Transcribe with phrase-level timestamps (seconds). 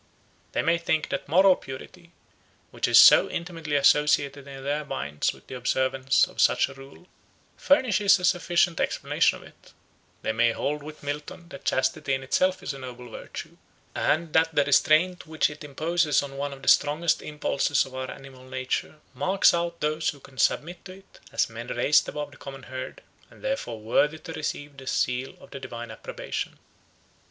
[0.53, 2.11] They may think that moral purity,
[2.71, 7.05] which is so intimately associated in their minds with the observance of such a rule,
[7.55, 9.73] furnishes a sufficient explanation of it;
[10.23, 13.57] they may hold with Milton that chastity in itself is a noble virtue,
[13.93, 18.09] and that the restraint which it imposes on one of the strongest impulses of our
[18.09, 22.37] animal nature marks out those who can submit to it as men raised above the
[22.37, 26.57] common herd, and therefore worthy to receive the seal of the divine approbation.